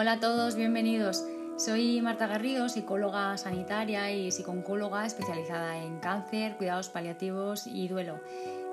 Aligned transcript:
Hola 0.00 0.12
a 0.12 0.20
todos, 0.20 0.54
bienvenidos. 0.54 1.24
Soy 1.56 2.00
Marta 2.00 2.28
Garrido, 2.28 2.68
psicóloga 2.68 3.36
sanitaria 3.36 4.12
y 4.12 4.30
psicooncóloga 4.30 5.04
especializada 5.04 5.76
en 5.82 5.98
cáncer, 5.98 6.56
cuidados 6.56 6.88
paliativos 6.88 7.66
y 7.66 7.88
duelo. 7.88 8.20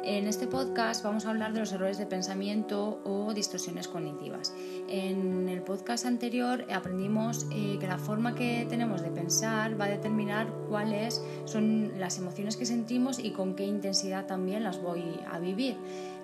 En 0.06 0.28
este 0.28 0.46
podcast 0.46 1.04
vamos 1.04 1.26
a 1.26 1.32
hablar 1.32 1.52
de 1.52 1.62
los 1.62 1.74
errores 1.74 1.98
de 1.98 2.06
pensamiento 2.06 3.00
o 3.06 3.34
distorsiones 3.34 3.88
cognitivas. 3.88 4.54
En 4.88 5.50
el 5.50 5.64
podcast 5.64 6.06
anterior 6.06 6.64
aprendimos 6.71 7.48
eh, 7.52 7.78
que 7.80 7.88
la 7.88 7.98
forma 7.98 8.36
que 8.36 8.68
tenemos 8.70 9.02
de 9.02 9.10
pensar 9.10 9.82
va 9.82 9.86
a 9.86 9.89
determinar 9.89 10.46
cuáles 10.70 11.24
son 11.46 12.00
las 12.00 12.20
emociones 12.20 12.56
que 12.56 12.68
sentimos 12.68 13.18
y 13.18 13.32
con 13.32 13.56
qué 13.56 13.65
intensidad 13.65 14.28
también 14.28 14.64
las 14.64 14.79
voy 14.79 15.04
a 15.28 15.39
vivir. 15.39 15.76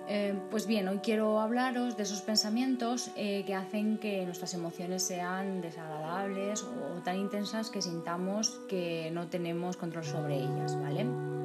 Eh, 0.08 0.32
pues 0.48 0.68
bien, 0.68 0.86
hoy 0.86 0.98
quiero 0.98 1.40
hablaros 1.40 1.96
de 1.96 2.04
esos 2.04 2.22
pensamientos 2.22 3.10
eh, 3.16 3.42
que 3.44 3.56
hacen 3.56 3.98
que 3.98 4.24
nuestras 4.24 4.54
emociones 4.54 5.02
sean 5.02 5.60
desagradables 5.60 6.62
o 6.62 7.02
tan 7.02 7.16
intensas 7.16 7.68
que 7.68 7.82
sintamos 7.82 8.60
que 8.68 9.10
no 9.12 9.26
tenemos 9.26 9.76
control 9.76 10.04
sobre 10.04 10.36
ellas, 10.36 10.80
¿vale? 10.80 11.41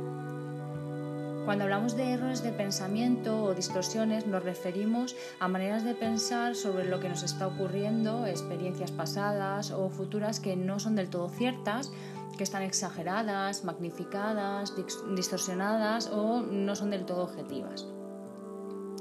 Cuando 1.47 1.63
hablamos 1.63 1.95
de 1.95 2.11
errores 2.11 2.43
de 2.43 2.51
pensamiento 2.51 3.41
o 3.41 3.53
distorsiones 3.53 4.27
nos 4.27 4.43
referimos 4.43 5.15
a 5.39 5.47
maneras 5.47 5.85
de 5.85 5.95
pensar 5.95 6.57
sobre 6.57 6.83
lo 6.83 6.99
que 6.99 7.07
nos 7.07 7.23
está 7.23 7.47
ocurriendo, 7.47 8.25
experiencias 8.25 8.91
pasadas 8.91 9.71
o 9.71 9.87
futuras 9.87 10.41
que 10.41 10.57
no 10.57 10.77
son 10.77 10.97
del 10.97 11.09
todo 11.09 11.29
ciertas, 11.29 11.93
que 12.37 12.43
están 12.43 12.63
exageradas, 12.63 13.63
magnificadas, 13.63 14.73
distorsionadas 15.15 16.07
o 16.11 16.41
no 16.41 16.75
son 16.75 16.89
del 16.89 17.05
todo 17.05 17.23
objetivas. 17.23 17.87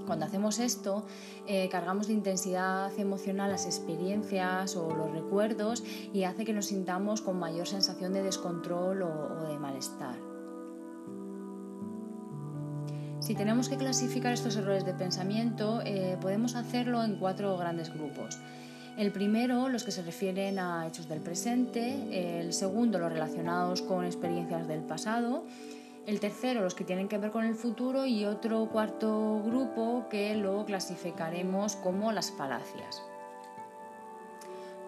Cuando 0.06 0.24
hacemos 0.24 0.60
esto, 0.60 1.04
eh, 1.48 1.68
cargamos 1.68 2.06
de 2.06 2.12
intensidad 2.12 2.96
emocional 2.96 3.50
las 3.50 3.66
experiencias 3.66 4.76
o 4.76 4.94
los 4.94 5.10
recuerdos 5.10 5.82
y 6.12 6.22
hace 6.22 6.44
que 6.44 6.52
nos 6.52 6.66
sintamos 6.66 7.22
con 7.22 7.40
mayor 7.40 7.66
sensación 7.66 8.12
de 8.12 8.22
descontrol 8.22 9.02
o 9.02 9.48
de 9.48 9.58
malestar. 9.58 10.25
Si 13.26 13.34
tenemos 13.34 13.68
que 13.68 13.76
clasificar 13.76 14.32
estos 14.32 14.54
errores 14.54 14.84
de 14.84 14.94
pensamiento, 14.94 15.82
eh, 15.84 16.16
podemos 16.20 16.54
hacerlo 16.54 17.02
en 17.02 17.16
cuatro 17.16 17.56
grandes 17.56 17.92
grupos. 17.92 18.38
El 18.96 19.10
primero, 19.10 19.68
los 19.68 19.82
que 19.82 19.90
se 19.90 20.02
refieren 20.02 20.60
a 20.60 20.86
hechos 20.86 21.08
del 21.08 21.20
presente, 21.20 22.38
el 22.38 22.52
segundo, 22.52 23.00
los 23.00 23.12
relacionados 23.12 23.82
con 23.82 24.04
experiencias 24.04 24.68
del 24.68 24.82
pasado, 24.82 25.44
el 26.06 26.20
tercero, 26.20 26.60
los 26.60 26.76
que 26.76 26.84
tienen 26.84 27.08
que 27.08 27.18
ver 27.18 27.32
con 27.32 27.44
el 27.44 27.56
futuro 27.56 28.06
y 28.06 28.24
otro 28.26 28.68
cuarto 28.68 29.42
grupo 29.44 30.06
que 30.08 30.36
lo 30.36 30.64
clasificaremos 30.64 31.74
como 31.74 32.12
las 32.12 32.30
falacias. 32.30 33.02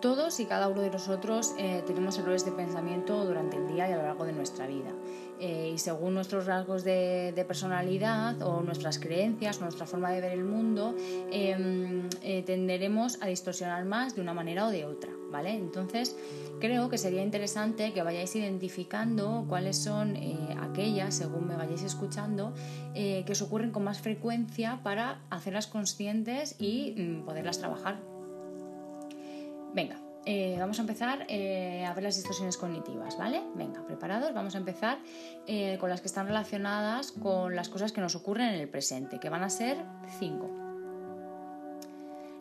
Todos 0.00 0.38
y 0.38 0.46
cada 0.46 0.68
uno 0.68 0.82
de 0.82 0.90
nosotros 0.90 1.54
eh, 1.58 1.82
tenemos 1.84 2.16
errores 2.18 2.44
de 2.44 2.52
pensamiento 2.52 3.24
durante 3.24 3.56
el 3.56 3.66
día 3.66 3.88
y 3.88 3.92
a 3.92 3.96
lo 3.96 4.04
largo 4.04 4.24
de 4.24 4.32
nuestra 4.32 4.68
vida. 4.68 4.92
Eh, 5.40 5.72
y 5.74 5.78
según 5.78 6.14
nuestros 6.14 6.46
rasgos 6.46 6.84
de, 6.84 7.44
personalidad 7.48 8.40
o 8.42 8.60
nuestras 8.60 8.98
creencias 8.98 9.60
nuestra 9.60 9.86
forma 9.86 10.10
de 10.10 10.20
ver 10.20 10.32
el 10.32 10.44
mundo, 10.44 10.94
em, 11.32 12.08
eh, 12.22 12.42
tenderemos 12.42 13.20
a 13.22 13.26
distorsionar 13.26 13.84
más 13.86 14.14
de 14.14 14.20
una 14.20 14.34
manera 14.34 14.66
o 14.66 14.70
de 14.70 14.84
otra. 14.84 15.10
¿vale? 15.32 15.54
Entonces, 15.54 16.16
creo 16.60 16.88
que 16.88 16.96
sería 16.96 17.22
interesante 17.22 17.92
que 17.92 18.02
vayáis 18.02 18.34
identificando 18.36 19.46
cuáles 19.48 19.78
son 19.78 20.16
aquellas, 20.60 21.14
según 21.14 21.48
me 21.48 21.56
vayáis 21.56 21.82
escuchando, 21.82 22.54
que 22.94 23.30
os 23.30 23.42
ocurren 23.42 23.70
con 23.70 23.84
más 23.84 24.00
frecuencia 24.00 24.80
para 24.82 25.20
hacerlas 25.28 25.66
conscientes 25.66 26.56
y 26.58 26.94
mm, 26.96 27.24
poderlas 27.24 27.58
trabajar 27.58 28.17
Venga, 29.74 30.00
eh, 30.24 30.56
vamos 30.58 30.78
a 30.78 30.82
empezar 30.82 31.24
eh, 31.28 31.84
a 31.86 31.94
ver 31.94 32.04
las 32.04 32.16
distorsiones 32.16 32.56
cognitivas, 32.56 33.16
¿vale? 33.16 33.42
Venga, 33.54 33.84
preparados, 33.86 34.34
vamos 34.34 34.54
a 34.54 34.58
empezar 34.58 34.98
eh, 35.46 35.78
con 35.78 35.88
las 35.88 36.00
que 36.00 36.08
están 36.08 36.26
relacionadas 36.26 37.12
con 37.12 37.56
las 37.56 37.68
cosas 37.68 37.92
que 37.92 38.00
nos 38.00 38.14
ocurren 38.14 38.48
en 38.48 38.60
el 38.60 38.68
presente, 38.68 39.18
que 39.20 39.30
van 39.30 39.42
a 39.42 39.50
ser 39.50 39.78
cinco. 40.18 40.57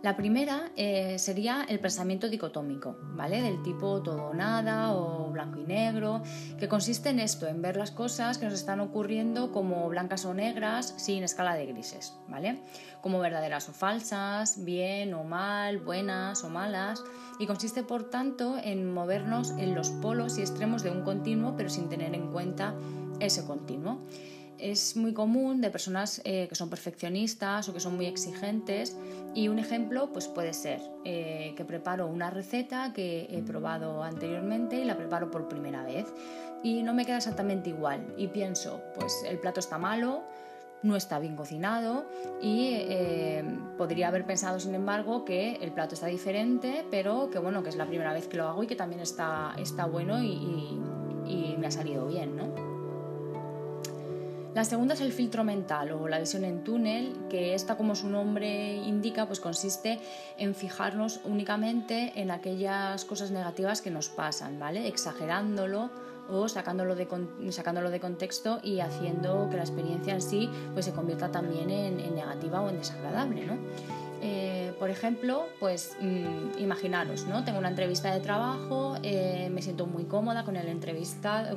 La 0.03 0.15
primera 0.15 0.71
eh, 0.75 1.17
sería 1.17 1.65
el 1.67 1.79
pensamiento 1.79 2.29
dicotómico, 2.29 2.97
¿vale? 3.15 3.41
Del 3.41 3.63
tipo 3.63 4.03
todo 4.03 4.27
o 4.27 4.33
nada 4.33 4.93
o 4.93 5.31
blanco 5.31 5.59
y 5.59 5.63
negro, 5.63 6.21
que 6.59 6.67
consiste 6.67 7.09
en 7.09 7.19
esto, 7.19 7.47
en 7.47 7.63
ver 7.63 7.77
las 7.77 7.89
cosas 7.89 8.37
que 8.37 8.45
nos 8.45 8.53
están 8.53 8.79
ocurriendo 8.79 9.51
como 9.51 9.89
blancas 9.89 10.23
o 10.25 10.35
negras 10.35 10.93
sin 10.97 11.23
escala 11.23 11.55
de 11.55 11.65
grises, 11.65 12.13
¿vale? 12.27 12.61
Como 13.01 13.19
verdaderas 13.19 13.69
o 13.69 13.73
falsas, 13.73 14.63
bien 14.63 15.15
o 15.15 15.23
mal, 15.23 15.79
buenas 15.79 16.43
o 16.43 16.49
malas, 16.49 17.03
y 17.39 17.47
consiste 17.47 17.81
por 17.81 18.03
tanto 18.03 18.55
en 18.63 18.93
movernos 18.93 19.49
en 19.57 19.73
los 19.73 19.89
polos 19.89 20.37
y 20.37 20.41
extremos 20.41 20.83
de 20.83 20.91
un 20.91 21.01
continuo, 21.01 21.55
pero 21.57 21.69
sin 21.69 21.89
tener 21.89 22.13
en 22.13 22.31
cuenta 22.31 22.75
ese 23.19 23.45
continuo 23.45 23.99
es 24.59 24.95
muy 24.95 25.13
común 25.13 25.61
de 25.61 25.69
personas 25.69 26.21
eh, 26.23 26.47
que 26.47 26.55
son 26.55 26.69
perfeccionistas 26.69 27.67
o 27.69 27.73
que 27.73 27.79
son 27.79 27.95
muy 27.95 28.05
exigentes. 28.05 28.95
Y 29.33 29.47
un 29.49 29.59
ejemplo 29.59 30.11
pues 30.11 30.27
puede 30.27 30.53
ser 30.53 30.81
eh, 31.05 31.53
que 31.55 31.65
preparo 31.65 32.07
una 32.07 32.29
receta 32.29 32.93
que 32.93 33.27
he 33.29 33.41
probado 33.41 34.03
anteriormente 34.03 34.77
y 34.77 34.85
la 34.85 34.97
preparo 34.97 35.31
por 35.31 35.47
primera 35.47 35.83
vez. 35.83 36.05
Y 36.63 36.83
no 36.83 36.93
me 36.93 37.05
queda 37.05 37.17
exactamente 37.17 37.69
igual. 37.69 38.13
Y 38.17 38.27
pienso 38.27 38.81
pues 38.95 39.23
el 39.27 39.39
plato 39.39 39.59
está 39.59 39.77
malo 39.77 40.23
no 40.83 40.95
está 40.95 41.17
bien 41.17 41.35
cocinado 41.35 42.05
y 42.39 42.69
eh, 42.73 43.43
podría 43.79 44.09
haber 44.09 44.25
pensado 44.25 44.59
sin 44.59 44.75
embargo 44.75 45.25
que 45.25 45.55
el 45.55 45.71
plato 45.71 45.95
está 45.95 46.05
diferente 46.05 46.85
pero 46.91 47.31
que 47.31 47.39
bueno 47.39 47.63
que 47.63 47.69
es 47.69 47.75
la 47.75 47.87
primera 47.87 48.13
vez 48.13 48.27
que 48.27 48.37
lo 48.37 48.47
hago 48.47 48.61
y 48.61 48.67
que 48.67 48.75
también 48.75 49.01
está, 49.01 49.55
está 49.57 49.87
bueno 49.87 50.21
y, 50.21 50.79
y 51.25 51.55
me 51.57 51.65
ha 51.65 51.71
salido 51.71 52.05
bien 52.05 52.35
¿no? 52.35 52.76
La 54.57 54.65
segunda 54.65 54.95
es 54.95 55.01
el 55.01 55.13
filtro 55.13 55.43
mental 55.43 55.91
o 55.91 56.07
la 56.07 56.17
visión 56.17 56.43
en 56.43 56.63
túnel, 56.63 57.15
que 57.29 57.53
esta, 57.53 57.77
como 57.77 57.93
su 57.93 58.09
nombre 58.09 58.73
indica, 58.75 59.27
pues 59.27 59.39
consiste 59.39 59.99
en 60.39 60.55
fijarnos 60.55 61.19
únicamente 61.25 62.11
en 62.15 62.31
aquellas 62.31 63.05
cosas 63.05 63.29
negativas 63.29 63.83
que 63.83 63.91
nos 63.91 64.09
pasan, 64.09 64.57
¿vale? 64.57 64.87
Exagerándolo 64.87 65.91
o 66.27 66.49
sacándolo 66.49 66.95
de, 66.95 67.07
sacándolo 67.51 67.91
de 67.91 67.99
contexto 67.99 68.59
y 68.63 68.79
haciendo 68.79 69.47
que 69.51 69.57
la 69.57 69.61
experiencia 69.61 70.15
en 70.15 70.23
sí 70.23 70.49
pues, 70.73 70.85
se 70.85 70.91
convierta 70.91 71.29
también 71.31 71.69
en, 71.69 71.99
en 71.99 72.15
negativa 72.15 72.59
o 72.61 72.69
en 72.69 72.79
desagradable, 72.79 73.45
¿no? 73.45 73.57
Eh, 74.21 74.73
por 74.79 74.89
ejemplo, 74.89 75.45
pues 75.59 75.95
mm, 75.99 76.59
imaginaros, 76.59 77.25
¿no? 77.25 77.43
Tengo 77.43 77.59
una 77.59 77.69
entrevista 77.69 78.13
de 78.13 78.19
trabajo, 78.19 78.95
eh, 79.03 79.49
me 79.51 79.61
siento 79.61 79.85
muy 79.85 80.05
cómoda 80.05 80.43
con 80.43 80.55
el, 80.55 80.65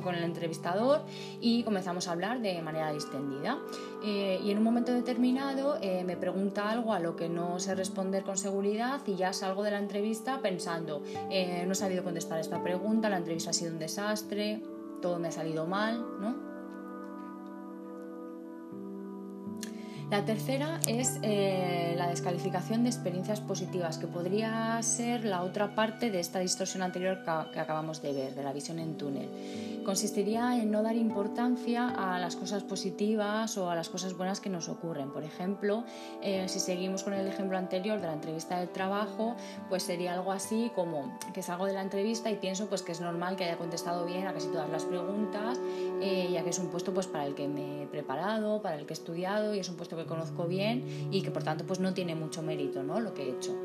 con 0.01 0.15
el 0.15 0.23
entrevistador 0.23 1.01
y 1.39 1.63
comenzamos 1.63 2.07
a 2.07 2.11
hablar 2.11 2.41
de 2.41 2.61
manera 2.61 2.91
distendida. 2.91 3.59
Eh, 4.03 4.39
y 4.43 4.51
en 4.51 4.57
un 4.57 4.63
momento 4.63 4.93
determinado 4.93 5.79
me 5.81 6.17
pregunta 6.17 6.69
algo 6.69 6.93
a 6.93 6.99
lo 6.99 7.15
que 7.15 7.29
no 7.29 7.59
sé 7.59 7.75
responder 7.75 8.23
con 8.23 8.37
seguridad 8.37 9.01
y 9.05 9.15
ya 9.15 9.33
salgo 9.33 9.63
de 9.63 9.71
la 9.71 9.79
entrevista 9.79 10.41
pensando, 10.41 10.99
no 10.99 11.71
he 11.71 11.75
sabido 11.75 12.03
contestar 12.03 12.39
esta 12.39 12.61
pregunta, 12.63 13.09
la 13.09 13.17
entrevista 13.17 13.51
ha 13.51 13.53
sido 13.53 13.71
un 13.71 13.79
desastre, 13.79 14.61
todo 15.01 15.19
me 15.19 15.29
ha 15.29 15.31
salido 15.31 15.65
mal, 15.65 16.05
¿no? 16.19 16.50
La 20.11 20.25
tercera 20.25 20.77
es 20.89 21.19
eh, 21.21 21.93
la 21.97 22.09
descalificación 22.09 22.83
de 22.83 22.89
experiencias 22.89 23.39
positivas, 23.39 23.97
que 23.97 24.07
podría 24.07 24.77
ser 24.83 25.23
la 25.23 25.41
otra 25.41 25.73
parte 25.73 26.11
de 26.11 26.19
esta 26.19 26.39
distorsión 26.39 26.83
anterior 26.83 27.23
que 27.53 27.59
acabamos 27.61 28.01
de 28.01 28.11
ver, 28.11 28.35
de 28.35 28.43
la 28.43 28.51
visión 28.51 28.79
en 28.79 28.97
túnel. 28.97 29.29
Consistiría 29.85 30.61
en 30.61 30.69
no 30.69 30.83
dar 30.83 30.95
importancia 30.95 31.87
a 31.87 32.19
las 32.19 32.35
cosas 32.35 32.61
positivas 32.61 33.57
o 33.57 33.71
a 33.71 33.75
las 33.75 33.89
cosas 33.89 34.15
buenas 34.15 34.39
que 34.39 34.49
nos 34.49 34.69
ocurren. 34.69 35.11
Por 35.11 35.23
ejemplo, 35.23 35.85
eh, 36.21 36.45
si 36.49 36.59
seguimos 36.59 37.03
con 37.03 37.13
el 37.13 37.25
ejemplo 37.25 37.57
anterior 37.57 37.99
de 37.99 38.07
la 38.07 38.13
entrevista 38.13 38.59
del 38.59 38.69
trabajo, 38.69 39.35
pues 39.69 39.83
sería 39.83 40.13
algo 40.13 40.33
así 40.33 40.71
como 40.75 41.17
que 41.33 41.41
salgo 41.41 41.65
de 41.65 41.73
la 41.73 41.81
entrevista 41.81 42.29
y 42.29 42.35
pienso 42.35 42.67
pues, 42.67 42.83
que 42.83 42.91
es 42.91 43.01
normal 43.01 43.37
que 43.37 43.45
haya 43.45 43.57
contestado 43.57 44.05
bien 44.05 44.27
a 44.27 44.33
casi 44.33 44.49
todas 44.49 44.69
las 44.69 44.83
preguntas, 44.83 45.57
eh, 46.01 46.29
ya 46.31 46.43
que 46.43 46.51
es 46.51 46.59
un 46.59 46.67
puesto 46.67 46.93
pues, 46.93 47.07
para 47.07 47.25
el 47.25 47.33
que 47.33 47.47
me 47.47 47.83
he 47.83 47.87
preparado, 47.87 48.61
para 48.61 48.75
el 48.75 48.85
que 48.85 48.93
he 48.93 48.97
estudiado 48.97 49.55
y 49.55 49.59
es 49.59 49.69
un 49.69 49.77
puesto 49.77 49.95
que 49.95 50.00
conozco 50.05 50.47
bien 50.47 51.09
y 51.11 51.21
que 51.21 51.31
por 51.31 51.43
tanto 51.43 51.65
pues 51.65 51.79
no 51.79 51.93
tiene 51.93 52.15
mucho 52.15 52.41
mérito 52.41 52.83
¿no? 52.83 52.99
lo 52.99 53.13
que 53.13 53.23
he 53.23 53.29
hecho. 53.31 53.55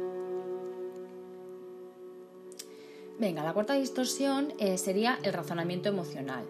Venga, 3.18 3.42
la 3.42 3.54
cuarta 3.54 3.74
distorsión 3.74 4.52
eh, 4.58 4.76
sería 4.76 5.18
el 5.22 5.32
razonamiento 5.32 5.88
emocional. 5.88 6.44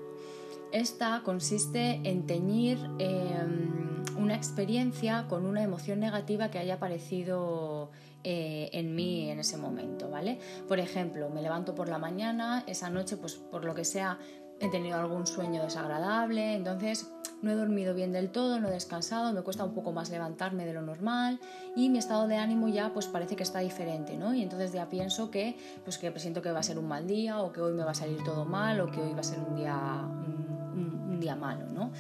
Esta 0.73 1.23
consiste 1.23 2.01
en 2.03 2.27
teñir 2.27 2.79
em, 2.99 4.05
una 4.19 4.35
experiencia 4.35 5.27
con 5.29 5.47
una 5.47 5.63
emoción 5.63 6.01
negativa 6.01 6.51
que 6.51 6.59
haya 6.59 6.75
aparecido 6.75 7.91
eh, 8.25 8.71
en 8.73 8.97
mí 8.97 9.31
en 9.31 9.39
ese 9.39 9.57
momento, 9.57 10.11
¿vale? 10.11 10.41
Por 10.67 10.81
ejemplo, 10.81 11.31
me 11.31 11.41
levanto 11.41 11.77
por 11.77 11.89
la 11.89 11.99
mañana, 11.99 12.65
esa 12.67 12.91
noche, 12.91 13.17
pues 13.17 13.35
por 13.35 13.65
lo 13.65 13.75
que 13.75 13.85
sea, 13.85 14.19
he 14.61 14.69
tenido 14.69 14.99
algún 14.99 15.27
sueño 15.27 15.63
desagradable, 15.63 16.55
entonces 16.55 17.11
no 17.43 17.51
he 17.51 17.55
dormido 17.55 17.95
bien 17.95 18.13
del 18.13 18.31
todo, 18.31 18.61
no 18.61 18.69
he 18.69 18.73
descansado, 18.73 19.33
me 19.33 19.43
cuesta 19.43 19.65
un 19.65 19.75
poco 19.75 19.93
más 19.93 20.11
levantarme 20.11 20.65
de 20.65 20.73
lo 20.73 20.83
normal 20.83 21.39
y 21.75 21.91
mi 21.91 21.99
estado 21.99 22.27
de 22.27 22.37
ánimo 22.37 22.69
ya 22.69 22.93
pues 22.93 23.07
parece 23.07 23.37
que 23.37 23.43
está 23.43 23.61
diferente, 23.61 24.17
¿no? 24.17 24.35
Y 24.35 24.43
entonces 24.43 24.73
ya 24.73 24.89
pienso 24.89 25.31
que 25.31 25.57
pues 25.85 25.99
que 25.99 26.19
siento 26.19 26.41
que 26.41 26.51
va 26.51 26.61
a 26.61 26.63
ser 26.63 26.79
un 26.79 26.89
mal 26.89 27.07
día 27.07 27.41
o 27.41 27.53
que 27.53 27.61
hoy 27.61 27.75
me 27.75 27.85
va 27.85 27.91
a 27.91 27.95
salir 27.95 28.23
todo 28.25 28.45
mal 28.45 28.81
o 28.81 28.91
que 28.91 29.01
hoy 29.01 29.13
va 29.13 29.21
a 29.21 29.25
ser 29.25 29.39
un 29.41 29.57
día, 29.57 29.77
un, 29.77 31.21
día 31.21 31.37
malo, 31.37 31.67
¿no? 31.73 31.91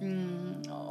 Mm, 0.00 0.35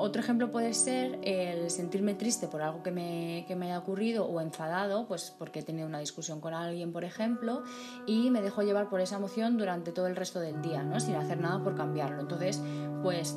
otro 0.05 0.21
ejemplo 0.21 0.51
puede 0.51 0.73
ser 0.73 1.19
el 1.23 1.69
sentirme 1.69 2.13
triste 2.13 2.47
por 2.47 2.61
algo 2.61 2.83
que 2.83 2.91
me, 2.91 3.45
que 3.47 3.55
me, 3.55 3.65
haya 3.67 3.79
ocurrido 3.79 4.25
o 4.25 4.39
enfadado, 4.39 5.07
pues 5.07 5.33
porque 5.37 5.59
he 5.59 5.63
tenido 5.63 5.87
una 5.87 5.99
discusión 5.99 6.39
con 6.39 6.53
alguien, 6.53 6.91
por 6.91 7.03
ejemplo, 7.03 7.63
y 8.05 8.29
me 8.29 8.41
dejo 8.41 8.61
llevar 8.61 8.89
por 8.89 9.01
esa 9.01 9.17
emoción 9.17 9.57
durante 9.57 9.91
todo 9.91 10.07
el 10.07 10.15
resto 10.15 10.39
del 10.39 10.61
día, 10.61 10.83
¿no? 10.83 10.99
sin 10.99 11.15
hacer 11.15 11.39
nada 11.39 11.63
por 11.63 11.75
cambiarlo. 11.75 12.21
Entonces, 12.21 12.61
pues 13.01 13.35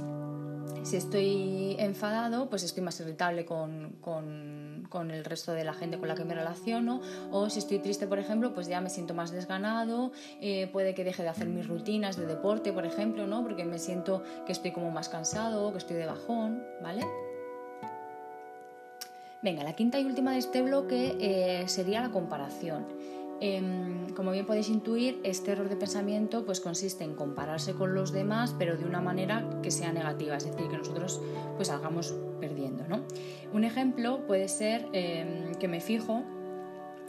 si 0.88 0.96
estoy 0.96 1.76
enfadado, 1.78 2.48
pues 2.48 2.62
estoy 2.62 2.82
más 2.82 2.98
irritable 3.00 3.44
con, 3.44 3.96
con, 4.00 5.10
el 5.10 5.24
resto 5.24 5.52
de 5.52 5.62
la 5.62 5.74
gente 5.74 5.98
con 5.98 6.08
la 6.08 6.14
que 6.14 6.24
me 6.24 6.34
relaciono. 6.34 7.02
O 7.30 7.50
si 7.50 7.58
estoy 7.58 7.78
triste, 7.78 8.06
por 8.06 8.18
ejemplo, 8.18 8.54
pues 8.54 8.68
ya 8.68 8.80
me 8.80 8.88
siento 8.88 9.12
más 9.12 9.30
desganado. 9.30 10.12
Eh, 10.40 10.68
puede 10.72 10.94
que 10.94 11.04
deje 11.04 11.22
de 11.22 11.28
hacer 11.28 11.46
mis 11.46 11.66
rutinas 11.66 12.16
de 12.16 12.24
deporte, 12.24 12.72
por 12.72 12.86
ejemplo, 12.86 13.26
¿no? 13.26 13.42
Porque 13.42 13.64
me 13.64 13.78
siento 13.78 14.22
que 14.46 14.52
estoy 14.52 14.72
como 14.72 14.90
más 14.90 15.10
cansado, 15.10 15.72
que 15.72 15.78
estoy 15.78 15.96
de 15.96 16.06
bajón, 16.06 16.64
¿vale? 16.82 17.04
Venga, 19.40 19.62
la 19.62 19.74
quinta 19.74 20.00
y 20.00 20.04
última 20.04 20.32
de 20.32 20.38
este 20.38 20.62
bloque 20.62 21.16
eh, 21.20 21.68
sería 21.68 22.00
la 22.00 22.10
comparación. 22.10 22.86
Em, 23.40 24.08
como 24.14 24.32
bien 24.32 24.46
podéis 24.46 24.68
intuir, 24.68 25.20
este 25.22 25.52
error 25.52 25.68
de 25.68 25.76
pensamiento 25.76 26.44
pues, 26.44 26.60
consiste 26.60 27.04
en 27.04 27.14
compararse 27.14 27.72
con 27.74 27.94
los 27.94 28.10
demás, 28.12 28.56
pero 28.58 28.76
de 28.76 28.84
una 28.84 29.00
manera 29.00 29.48
que 29.62 29.70
sea 29.70 29.92
negativa, 29.92 30.36
es 30.36 30.44
decir, 30.44 30.68
que 30.68 30.76
nosotros 30.76 31.20
pues, 31.54 31.68
salgamos 31.68 32.16
perdiendo. 32.40 32.84
¿no? 32.88 33.04
Un 33.52 33.62
ejemplo 33.62 34.26
puede 34.26 34.48
ser 34.48 34.88
em, 34.92 35.54
que 35.54 35.68
me 35.68 35.80
fijo 35.80 36.24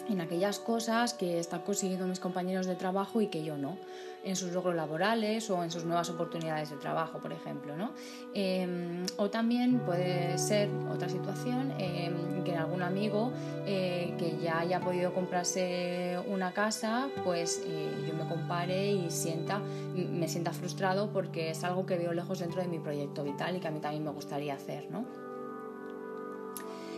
en 0.10 0.22
aquellas 0.22 0.60
cosas 0.60 1.14
que 1.14 1.40
están 1.40 1.62
consiguiendo 1.62 2.08
mis 2.08 2.20
compañeros 2.20 2.66
de 2.66 2.76
trabajo 2.76 3.22
y 3.22 3.28
que 3.28 3.44
yo 3.44 3.58
no 3.58 3.78
en 4.24 4.36
sus 4.36 4.52
logros 4.52 4.76
laborales 4.76 5.50
o 5.50 5.64
en 5.64 5.72
sus 5.72 5.86
nuevas 5.86 6.10
oportunidades 6.10 6.70
de 6.70 6.78
trabajo, 6.78 7.20
por 7.20 7.32
ejemplo. 7.32 7.76
¿no? 7.78 7.92
Em, 8.34 9.06
o 9.18 9.30
también 9.30 9.80
puede 9.80 10.38
ser 10.38 10.70
otra 10.92 11.10
situación 11.10 11.74
em, 11.80 12.44
que 12.44 12.56
algún 12.56 12.82
amigo 12.82 13.32
eh, 13.66 14.14
que 14.18 14.38
ya 14.42 14.60
haya 14.60 14.80
podido 14.80 15.14
comprarse 15.14 16.18
una 16.28 16.52
casa, 16.52 17.10
pues 17.24 17.64
eh, 17.66 18.06
yo 18.08 18.14
me 18.14 18.28
compare 18.28 18.92
y 18.92 19.10
sienta, 19.10 19.60
me 19.96 20.28
sienta 20.28 20.52
frustrado 20.52 21.12
porque 21.12 21.52
es 21.52 21.64
algo 21.64 21.86
que 21.86 21.98
veo 21.98 22.14
lejos 22.14 22.40
dentro 22.40 22.62
de 22.62 22.68
mi 22.68 22.80
proyecto 22.80 23.24
vital 23.24 23.56
y 23.56 23.60
que 23.60 23.68
a 23.68 23.72
mí 23.72 23.80
también 23.80 24.04
me 24.04 24.12
gustaría 24.12 24.56
hacer. 24.56 24.90
¿no? 24.92 25.29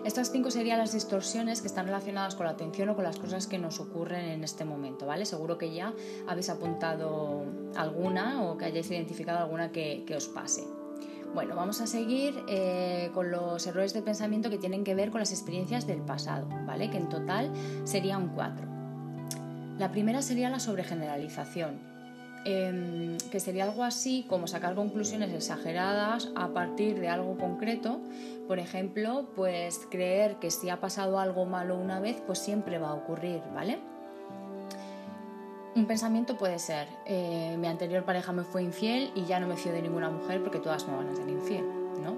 Estas 0.03 0.31
cinco 0.31 0.49
serían 0.49 0.79
las 0.79 0.93
distorsiones 0.93 1.61
que 1.61 1.67
están 1.67 1.85
relacionadas 1.85 2.33
con 2.33 2.47
la 2.47 2.53
atención 2.53 2.89
o 2.89 2.95
con 2.95 3.03
las 3.03 3.19
cosas 3.19 3.45
que 3.45 3.59
nos 3.59 3.79
ocurren 3.79 4.25
en 4.25 4.43
este 4.43 4.65
momento, 4.65 5.05
¿vale? 5.05 5.25
Seguro 5.25 5.59
que 5.59 5.71
ya 5.71 5.93
habéis 6.27 6.49
apuntado 6.49 7.45
alguna 7.75 8.43
o 8.43 8.57
que 8.57 8.65
hayáis 8.65 8.89
identificado 8.89 9.37
alguna 9.37 9.71
que, 9.71 10.03
os 10.17 10.27
pase. 10.27 10.63
Bueno, 11.35 11.55
vamos 11.55 11.81
a 11.81 11.87
seguir 11.87 12.33
eh, 12.49 13.11
con 13.13 13.29
los 13.29 13.65
errores 13.67 13.93
de 13.93 14.01
pensamiento 14.01 14.49
que 14.49 14.57
tienen 14.57 14.83
que 14.83 14.95
ver 14.95 15.11
con 15.11 15.19
las 15.19 15.31
experiencias 15.31 15.85
del 15.85 16.01
pasado, 16.01 16.47
¿vale? 16.65 16.89
Que 16.89 16.97
en 16.97 17.07
total 17.07 17.51
serían 17.83 18.29
cuatro. 18.29 18.67
La 19.77 19.91
primera 19.91 20.23
sería 20.23 20.49
la 20.49 20.59
sobregeneralización, 20.59 21.90
Em, 22.43 23.17
que 23.29 23.39
sería 23.39 23.65
algo 23.65 23.83
así 23.83 24.25
como 24.27 24.47
sacar 24.47 24.73
conclusiones 24.73 25.31
exageradas 25.31 26.29
a 26.35 26.47
partir 26.49 26.99
de 26.99 27.07
algo 27.07 27.37
concreto. 27.37 27.99
Por 28.47 28.57
ejemplo, 28.57 29.27
pues 29.35 29.81
creer 29.91 30.37
que 30.37 30.49
si 30.49 30.69
ha 30.69 30.79
pasado 30.79 31.19
algo 31.19 31.45
malo 31.45 31.77
una 31.77 31.99
vez, 31.99 32.21
pues 32.25 32.39
siempre 32.39 32.79
va 32.79 32.89
a 32.89 32.93
ocurrir, 32.95 33.41
¿vale? 33.53 33.79
Un 35.75 35.85
pensamiento 35.85 36.35
puede 36.35 36.57
ser, 36.57 36.87
eh, 37.05 37.55
mi 37.59 37.67
anterior 37.67 38.03
pareja 38.03 38.33
me 38.33 38.43
fue 38.43 38.63
infiel 38.63 39.11
y 39.15 39.25
ya 39.25 39.39
no 39.39 39.47
me 39.47 39.55
fío 39.55 39.71
de 39.71 39.81
ninguna 39.81 40.09
mujer 40.09 40.41
porque 40.41 40.59
todas 40.59 40.85
me 40.87 40.95
van 40.95 41.09
a 41.09 41.15
ser 41.15 41.29
infiel, 41.29 41.63
¿no? 42.03 42.17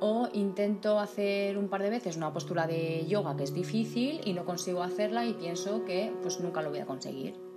O 0.00 0.28
intento 0.32 1.00
hacer 1.00 1.58
un 1.58 1.68
par 1.68 1.82
de 1.82 1.90
veces 1.90 2.16
una 2.16 2.32
postura 2.32 2.68
de 2.68 3.04
yoga 3.06 3.36
que 3.36 3.42
es 3.42 3.52
difícil 3.52 4.20
y 4.24 4.32
no 4.32 4.44
consigo 4.44 4.82
hacerla 4.82 5.26
y 5.26 5.34
pienso 5.34 5.84
que 5.84 6.14
pues 6.22 6.38
nunca 6.40 6.62
lo 6.62 6.70
voy 6.70 6.78
a 6.78 6.86
conseguir. 6.86 7.47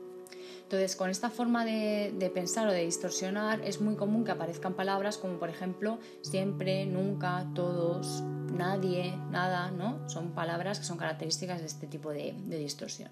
Entonces, 0.71 0.95
con 0.95 1.09
esta 1.09 1.29
forma 1.29 1.65
de, 1.65 2.31
pensar 2.33 2.65
o 2.69 2.71
de 2.71 2.85
distorsionar 2.85 3.59
es 3.59 3.81
muy 3.81 3.97
común 3.97 4.23
que 4.23 4.31
aparezcan 4.31 4.73
palabras 4.73 5.18
como, 5.18 5.38
por 5.38 5.50
ejemplo, 5.50 6.00
siempre, 6.21 6.85
nunca, 6.85 7.45
todos, 7.53 8.21
nadie, 8.53 9.18
nada, 9.31 9.69
¿no? 9.71 10.07
Son 10.09 10.31
palabras 10.33 10.79
que 10.79 10.85
son 10.85 10.97
características 10.97 11.59
de 11.59 11.65
este 11.65 11.88
tipo 11.88 12.12
de 12.12 12.57
distorsión. 12.57 13.12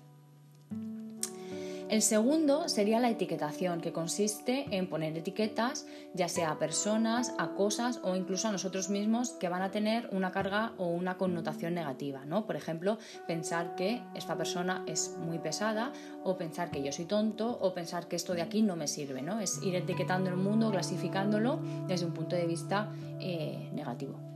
El 1.90 2.04
segundo 2.04 2.70
sería 2.70 3.00
la 3.00 3.10
etiquetación, 3.10 3.82
que 3.82 3.92
consiste 3.92 4.68
en 4.70 4.88
poner 4.88 5.18
etiquetas, 5.18 5.88
ya 6.14 6.30
sea 6.30 6.52
a 6.52 6.60
personas, 6.60 7.34
a 7.40 7.56
cosas 7.56 8.00
o 8.04 8.16
incluso 8.16 8.48
a 8.48 8.52
nosotros 8.52 8.92
mismos 8.92 9.32
que 9.32 9.50
van 9.50 9.64
a 9.64 9.72
tener 9.72 10.08
una 10.12 10.32
carga 10.32 10.74
o 10.78 10.86
una 10.86 11.18
connotación 11.18 11.74
negativa. 11.74 12.26
¿no? 12.26 12.46
Por 12.46 12.56
ejemplo, 12.56 13.00
pensar 13.26 13.74
que 13.74 14.04
esta 14.14 14.38
persona 14.38 14.84
es 14.86 15.16
muy 15.18 15.40
pesada 15.40 15.92
o 16.24 16.38
pensar 16.38 16.70
que 16.70 16.84
yo 16.84 16.92
soy 16.92 17.06
tonto 17.06 17.58
o 17.60 17.74
pensar 17.74 18.08
que 18.08 18.18
esto 18.18 18.36
de 18.36 18.44
aquí 18.44 18.62
no 18.62 18.76
me 18.76 18.88
sirve. 18.88 19.24
¿no? 19.24 19.40
Es 19.40 19.60
ir 19.64 19.76
etiquetando 19.76 20.30
el 20.30 20.38
mundo, 20.38 20.70
clasificándolo 20.70 21.60
desde 21.88 22.06
un 22.06 22.14
punto 22.14 22.36
de 22.36 22.46
vista 22.46 22.94
eh, 23.20 23.68
negativo. 23.74 24.29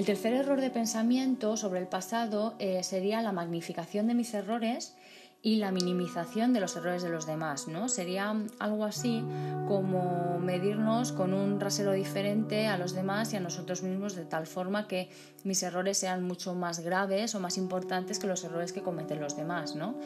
El 0.00 0.06
tercer 0.06 0.32
error 0.32 0.62
de 0.62 0.70
pensamiento 0.70 1.58
sobre 1.58 1.78
el 1.78 1.86
pasado 1.86 2.54
eh, 2.58 2.82
sería 2.82 3.20
la 3.20 3.32
magnificación 3.32 4.06
de 4.06 4.14
mis 4.14 4.32
errores 4.32 4.96
y 5.42 5.56
la 5.56 5.72
minimización 5.72 6.54
de 6.54 6.60
los 6.60 6.74
errores 6.74 7.02
de 7.02 7.10
los 7.10 7.26
demás, 7.26 7.68
¿no? 7.68 7.86
Sería 7.90 8.34
algo 8.58 8.86
así 8.86 9.22
como 9.68 10.38
medirnos 10.38 11.12
con 11.12 11.34
un 11.34 11.60
rasero 11.60 11.92
diferente 11.92 12.66
a 12.66 12.78
los 12.78 12.94
demás 12.94 13.34
y 13.34 13.36
a 13.36 13.40
nosotros 13.40 13.82
mismos 13.82 14.14
de 14.14 14.24
tal 14.24 14.46
forma 14.46 14.88
que 14.88 15.10
mis 15.44 15.62
errores 15.62 15.98
sean 15.98 16.24
mucho 16.24 16.54
más 16.54 16.80
graves 16.80 17.34
o 17.34 17.40
más 17.40 17.58
importantes 17.58 18.18
que 18.18 18.26
los 18.26 18.42
errores 18.42 18.72
que 18.72 18.80
cometen 18.80 19.20
los 19.20 19.36
demás, 19.36 19.76
¿no? 19.76 19.96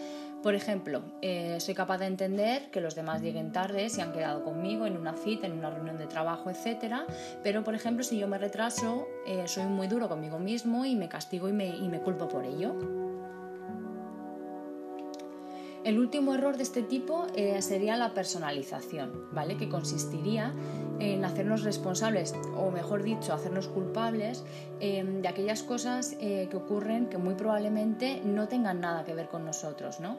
Por 0.45 0.55
ejemplo, 0.55 1.01
eh, 1.23 1.57
soy 1.59 1.73
capaz 1.73 1.97
de 1.97 2.05
entender 2.05 2.71
que 2.71 2.83
los 2.83 2.95
demás 2.95 3.23
lleguen 3.23 3.51
tarde 3.51 3.89
si 3.89 4.03
han 4.03 4.13
quedado 4.13 4.45
conmigo 4.45 4.85
en 4.85 4.99
una 4.99 5.15
cita, 5.17 5.47
en 5.47 5.55
una 5.55 5.71
reunión 5.71 5.97
de 5.97 6.07
trabajo, 6.07 6.51
etc. 6.51 6.97
Pero, 7.43 7.65
por 7.65 7.75
ejemplo, 7.75 8.05
si 8.05 8.19
yo 8.19 8.29
me 8.29 8.37
retraso, 8.37 9.09
eh, 9.27 9.45
soy 9.49 9.65
muy 9.65 9.87
duro 9.87 10.07
conmigo 10.07 10.39
mismo 10.39 10.85
y 10.85 10.97
me 10.97 11.09
castigo 11.09 11.49
y 11.49 11.55
me, 11.55 11.69
y 11.69 11.89
me 11.89 11.99
culpo 12.01 12.29
por 12.29 12.45
ello. 12.45 13.04
El 15.85 15.99
último 15.99 16.35
error 16.35 16.57
de 16.57 16.63
este 16.63 16.83
tipo 16.83 17.27
eh, 17.37 17.61
sería 17.61 17.99
la 17.99 18.15
personalización, 18.15 19.29
¿vale? 19.33 19.59
Que 19.59 19.69
consistiría 19.69 20.55
en 20.99 21.27
hacernos 21.27 21.63
responsables, 21.63 22.35
o 22.57 22.71
mejor 22.71 23.03
dicho, 23.03 23.35
hacernos 23.35 23.69
culpables 23.69 24.45
em, 24.81 25.21
de 25.21 25.29
aquellas 25.29 25.63
cosas 25.63 26.17
eh, 26.21 26.49
que 26.51 26.57
ocurren 26.57 27.11
que 27.11 27.19
muy 27.19 27.35
probablemente 27.35 28.23
no 28.25 28.49
tengan 28.49 28.81
nada 28.81 29.05
que 29.05 29.15
ver 29.15 29.29
con 29.29 29.45
nosotros, 29.45 30.01
¿no? 30.01 30.17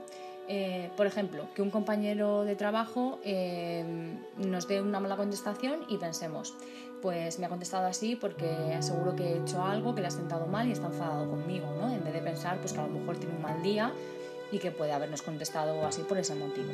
Eh, 0.47 0.91
por 0.95 1.07
ejemplo, 1.07 1.47
que 1.55 1.63
un 1.63 1.71
compañero 1.71 2.43
de 2.43 2.55
trabajo 2.55 3.17
em, 3.23 4.19
nos 4.37 4.67
dé 4.67 4.83
una 4.83 4.99
mala 4.99 5.17
contestación 5.17 5.79
y 5.89 5.97
pensemos, 5.97 6.53
pues 7.01 7.39
me 7.39 7.47
ha 7.47 7.49
contestado 7.49 7.87
así 7.87 8.15
porque 8.15 8.77
seguro 8.81 9.15
que 9.15 9.23
he 9.23 9.37
hecho 9.39 9.63
algo 9.63 9.95
que 9.95 10.01
le 10.01 10.07
ha 10.07 10.11
sentado 10.11 10.45
mal 10.45 10.67
y 10.67 10.73
está 10.73 10.87
enfadado 10.87 11.27
conmigo, 11.27 11.65
¿no? 11.79 11.91
En 11.91 12.03
vez 12.03 12.13
de 12.13 12.21
pensar 12.21 12.59
pues, 12.59 12.73
que 12.73 12.79
a 12.79 12.83
lo 12.83 12.89
mejor 12.89 13.17
tiene 13.17 13.35
un 13.35 13.41
mal 13.41 13.63
día 13.63 13.91
y 14.55 14.59
que 14.59 14.71
puede 14.71 14.93
habernos 14.93 15.21
contestado 15.21 15.85
así 15.85 16.01
por 16.03 16.17
ese 16.17 16.33
motivo. 16.33 16.71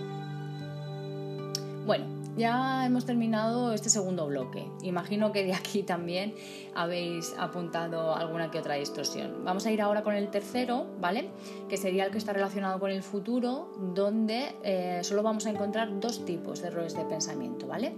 Bueno, 1.84 2.06
ya 2.38 2.86
hemos 2.86 3.06
terminado 3.06 3.74
este 3.74 3.90
segundo 3.90 4.28
bloque. 4.28 4.68
Imagino 4.84 5.32
que 5.32 5.44
de 5.44 5.54
aquí 5.56 5.82
también 5.82 6.36
habéis 6.76 7.34
apuntado 7.40 8.16
alguna 8.16 8.52
que 8.52 8.60
otra 8.60 8.76
distorsión. 8.76 9.44
Vamos 9.44 9.66
a 9.66 9.72
ir 9.72 9.82
ahora 9.82 10.04
con 10.04 10.14
el 10.14 10.30
tercero, 10.30 10.86
¿vale? 11.00 11.30
Que 11.70 11.78
sería 11.78 12.06
el 12.06 12.12
que 12.12 12.20
está 12.20 12.34
relacionado 12.34 12.80
con 12.80 12.92
el 12.92 13.02
futuro, 13.02 13.72
donde 13.96 14.56
eh, 14.64 15.00
solo 15.02 15.24
vamos 15.24 15.48
a 15.48 15.50
encontrar 15.50 16.00
dos 16.00 16.24
tipos 16.24 16.62
de 16.62 16.68
errores 16.68 16.96
de 16.96 17.04
pensamiento, 17.06 17.66
¿vale? 17.66 17.96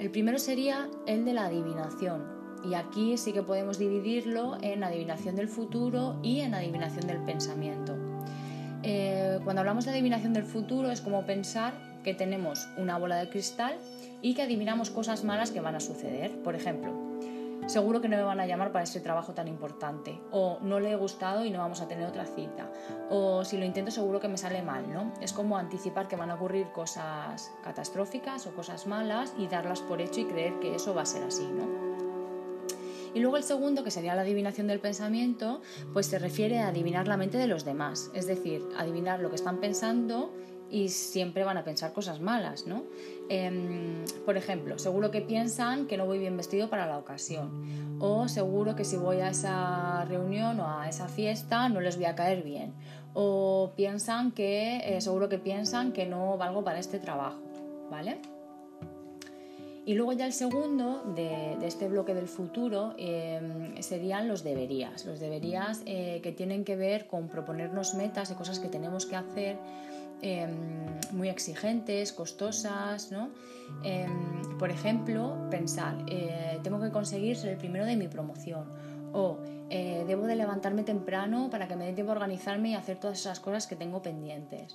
El 0.00 0.10
primero 0.10 0.38
sería 0.40 0.90
el 1.06 1.24
de 1.24 1.34
la 1.34 1.44
adivinación. 1.46 2.34
Y 2.68 2.74
aquí 2.74 3.16
sí 3.16 3.32
que 3.32 3.42
podemos 3.42 3.78
dividirlo 3.78 4.56
en 4.60 4.82
adivinación 4.82 5.36
del 5.36 5.48
futuro 5.48 6.16
y 6.22 6.40
en 6.40 6.54
adivinación 6.54 7.06
del 7.06 7.18
pensamiento. 7.18 7.94
Eh, 8.86 9.40
cuando 9.44 9.60
hablamos 9.60 9.86
de 9.86 9.92
adivinación 9.92 10.34
del 10.34 10.44
futuro 10.44 10.90
es 10.90 11.00
como 11.00 11.24
pensar 11.24 11.72
que 12.02 12.12
tenemos 12.12 12.68
una 12.76 12.98
bola 12.98 13.16
de 13.16 13.30
cristal 13.30 13.76
y 14.20 14.34
que 14.34 14.42
adivinamos 14.42 14.90
cosas 14.90 15.24
malas 15.24 15.50
que 15.50 15.60
van 15.60 15.74
a 15.74 15.80
suceder. 15.80 16.30
Por 16.42 16.54
ejemplo, 16.54 16.92
seguro 17.66 18.02
que 18.02 18.08
no 18.08 18.18
me 18.18 18.22
van 18.22 18.40
a 18.40 18.46
llamar 18.46 18.72
para 18.72 18.84
ese 18.84 19.00
trabajo 19.00 19.32
tan 19.32 19.48
importante, 19.48 20.20
o 20.30 20.58
no 20.60 20.80
le 20.80 20.90
he 20.90 20.96
gustado 20.96 21.46
y 21.46 21.50
no 21.50 21.60
vamos 21.60 21.80
a 21.80 21.88
tener 21.88 22.06
otra 22.06 22.26
cita, 22.26 22.70
o 23.08 23.42
si 23.42 23.56
lo 23.56 23.64
intento 23.64 23.90
seguro 23.90 24.20
que 24.20 24.28
me 24.28 24.36
sale 24.36 24.62
mal, 24.62 24.92
¿no? 24.92 25.14
Es 25.22 25.32
como 25.32 25.56
anticipar 25.56 26.06
que 26.06 26.16
van 26.16 26.30
a 26.30 26.34
ocurrir 26.34 26.70
cosas 26.72 27.50
catastróficas 27.62 28.46
o 28.46 28.54
cosas 28.54 28.86
malas 28.86 29.32
y 29.38 29.48
darlas 29.48 29.80
por 29.80 30.02
hecho 30.02 30.20
y 30.20 30.26
creer 30.26 30.60
que 30.60 30.74
eso 30.74 30.94
va 30.94 31.02
a 31.02 31.06
ser 31.06 31.22
así, 31.22 31.46
¿no? 31.46 32.03
Y 33.14 33.20
luego 33.20 33.36
el 33.36 33.44
segundo, 33.44 33.84
que 33.84 33.90
sería 33.90 34.14
la 34.14 34.22
adivinación 34.22 34.66
del 34.66 34.80
pensamiento, 34.80 35.62
pues 35.92 36.06
se 36.06 36.18
refiere 36.18 36.58
a 36.58 36.68
adivinar 36.68 37.06
la 37.06 37.16
mente 37.16 37.38
de 37.38 37.46
los 37.46 37.64
demás, 37.64 38.10
es 38.12 38.26
decir, 38.26 38.62
adivinar 38.76 39.20
lo 39.20 39.30
que 39.30 39.36
están 39.36 39.60
pensando 39.60 40.32
y 40.70 40.88
siempre 40.88 41.44
van 41.44 41.56
a 41.56 41.62
pensar 41.62 41.92
cosas 41.92 42.20
malas, 42.20 42.66
¿no? 42.66 42.82
Em, 43.28 44.04
por 44.24 44.36
ejemplo, 44.36 44.78
seguro 44.78 45.12
que 45.12 45.20
piensan 45.20 45.86
que 45.86 45.96
no 45.96 46.06
voy 46.06 46.18
bien 46.18 46.36
vestido 46.36 46.68
para 46.68 46.86
la 46.86 46.98
ocasión, 46.98 47.96
o 48.00 48.26
seguro 48.26 48.74
que 48.74 48.84
si 48.84 48.96
voy 48.96 49.20
a 49.20 49.28
esa 49.28 50.04
reunión 50.06 50.58
o 50.58 50.68
a 50.68 50.88
esa 50.88 51.06
fiesta 51.06 51.68
no 51.68 51.80
les 51.80 51.96
voy 51.96 52.06
a 52.06 52.16
caer 52.16 52.42
bien, 52.42 52.74
o 53.12 53.72
piensan 53.76 54.32
que, 54.32 54.78
eh, 54.84 55.00
seguro 55.00 55.28
que 55.28 55.38
piensan 55.38 55.92
que 55.92 56.06
no 56.06 56.36
valgo 56.36 56.64
para 56.64 56.80
este 56.80 56.98
trabajo, 56.98 57.40
¿vale? 57.90 58.18
Y 59.86 59.94
luego 59.94 60.12
ya 60.14 60.24
el 60.24 60.32
segundo 60.32 61.02
de, 61.14 61.58
este 61.66 61.88
bloque 61.88 62.14
del 62.14 62.26
futuro 62.26 62.94
em, 62.96 63.80
serían 63.82 64.28
los 64.28 64.42
deberías. 64.42 65.04
Los 65.04 65.20
deberías 65.20 65.82
eh, 65.84 66.20
que 66.22 66.32
tienen 66.32 66.64
que 66.64 66.74
ver 66.74 67.06
con 67.06 67.28
proponernos 67.28 67.94
metas 67.94 68.30
de 68.30 68.34
cosas 68.34 68.60
que 68.60 68.68
tenemos 68.68 69.04
que 69.04 69.16
hacer 69.16 69.58
em, 70.22 70.86
muy 71.12 71.28
exigentes, 71.28 72.14
costosas. 72.14 73.12
¿no? 73.12 73.28
Em, 73.82 74.56
por 74.58 74.70
ejemplo, 74.70 75.36
pensar, 75.50 75.96
eh, 76.08 76.58
tengo 76.62 76.80
que 76.80 76.90
conseguir 76.90 77.36
ser 77.36 77.50
el 77.50 77.58
primero 77.58 77.84
de 77.84 77.96
mi 77.96 78.08
promoción. 78.08 78.64
O 79.12 79.38
eh, 79.68 80.04
debo 80.06 80.26
de 80.26 80.36
levantarme 80.36 80.82
temprano 80.82 81.50
para 81.50 81.68
que 81.68 81.76
me 81.76 81.84
dé 81.84 81.92
tiempo 81.92 82.12
a 82.12 82.14
organizarme 82.14 82.70
y 82.70 82.74
hacer 82.74 82.98
todas 82.98 83.20
esas 83.20 83.38
cosas 83.38 83.66
que 83.66 83.76
tengo 83.76 84.00
pendientes 84.02 84.74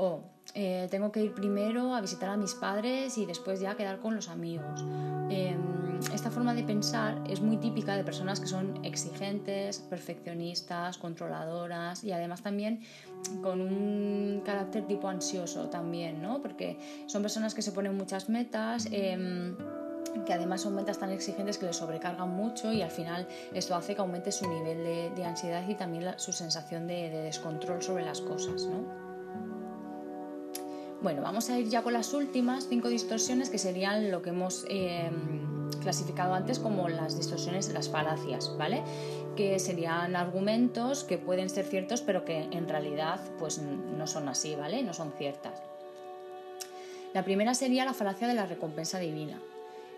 o 0.00 0.22
eh, 0.54 0.88
tengo 0.90 1.12
que 1.12 1.22
ir 1.22 1.34
primero 1.34 1.94
a 1.94 2.00
visitar 2.00 2.30
a 2.30 2.36
mis 2.36 2.54
padres 2.54 3.18
y 3.18 3.26
después 3.26 3.60
ya 3.60 3.76
quedar 3.76 4.00
con 4.00 4.16
los 4.16 4.28
amigos. 4.28 4.84
Em, 5.28 6.00
esta 6.14 6.30
forma 6.30 6.54
de 6.54 6.64
pensar 6.64 7.22
es 7.28 7.40
muy 7.42 7.58
típica 7.58 7.94
de 7.96 8.02
personas 8.02 8.40
que 8.40 8.46
son 8.46 8.82
exigentes, 8.84 9.78
perfeccionistas, 9.78 10.96
controladoras 10.96 12.02
y 12.02 12.12
además 12.12 12.40
también 12.42 12.80
con 13.42 13.60
un 13.60 14.42
carácter 14.44 14.86
tipo 14.86 15.08
ansioso 15.08 15.68
también, 15.68 16.22
¿no? 16.22 16.40
Porque 16.40 16.78
son 17.06 17.20
personas 17.20 17.54
que 17.54 17.60
se 17.60 17.72
ponen 17.72 17.94
muchas 17.96 18.28
metas. 18.28 18.88
Em, 18.90 19.54
que 20.26 20.32
además 20.32 20.62
son 20.62 20.74
metas 20.74 20.98
tan 20.98 21.10
exigentes 21.10 21.56
que 21.56 21.66
les 21.66 21.76
sobrecargan 21.76 22.28
mucho 22.30 22.72
y 22.72 22.82
al 22.82 22.90
final 22.90 23.28
esto 23.54 23.76
hace 23.76 23.94
que 23.94 24.00
aumente 24.00 24.32
su 24.32 24.48
nivel 24.48 25.14
de, 25.14 25.24
ansiedad 25.24 25.62
y 25.68 25.76
también 25.76 26.14
su 26.16 26.32
sensación 26.32 26.88
de, 26.88 27.10
de 27.10 27.22
descontrol 27.22 27.80
sobre 27.80 28.04
las 28.04 28.20
cosas. 28.20 28.64
¿no? 28.64 29.09
Bueno, 31.02 31.22
vamos 31.22 31.48
a 31.48 31.58
ir 31.58 31.66
ya 31.68 31.82
con 31.82 31.94
las 31.94 32.12
últimas 32.12 32.68
cinco 32.68 32.88
distorsiones 32.88 33.48
que 33.48 33.56
serían 33.56 34.10
lo 34.10 34.20
que 34.20 34.30
hemos 34.30 34.66
em, 34.68 35.70
clasificado 35.80 36.34
antes 36.34 36.58
como 36.58 36.90
las 36.90 37.16
distorsiones 37.16 37.68
de 37.68 37.72
las 37.72 37.88
falacias, 37.88 38.54
¿vale? 38.58 38.82
Que 39.34 39.58
serían 39.58 40.14
argumentos 40.14 41.04
que 41.04 41.16
pueden 41.16 41.48
ser 41.48 41.64
ciertos 41.64 42.02
pero 42.02 42.26
que 42.26 42.42
en 42.42 42.68
realidad 42.68 43.18
pues 43.38 43.62
no 43.62 44.06
son 44.06 44.28
así, 44.28 44.54
¿vale? 44.54 44.82
No 44.82 44.92
son 44.92 45.12
ciertas. 45.16 45.62
La 47.14 47.24
primera 47.24 47.54
sería 47.54 47.86
la 47.86 47.94
falacia 47.94 48.28
de 48.28 48.34
la 48.34 48.44
recompensa 48.44 48.98
divina. 48.98 49.40